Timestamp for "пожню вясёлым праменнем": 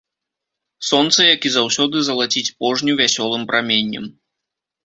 2.65-4.13